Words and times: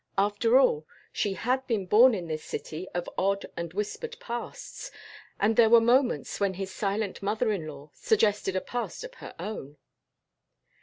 After 0.17 0.57
all, 0.57 0.87
she 1.13 1.33
had 1.35 1.67
been 1.67 1.85
born 1.85 2.15
in 2.15 2.27
this 2.27 2.43
city 2.43 2.87
of 2.95 3.07
odd 3.19 3.45
and 3.55 3.71
whispered 3.71 4.17
pasts, 4.19 4.89
and 5.39 5.55
there 5.55 5.69
were 5.69 5.79
moments 5.79 6.39
when 6.39 6.55
his 6.55 6.73
silent 6.73 7.21
mother 7.21 7.51
in 7.51 7.67
law 7.67 7.91
suggested 7.93 8.55
a 8.55 8.61
past 8.61 9.03
of 9.03 9.13
her 9.21 9.35
own. 9.37 9.77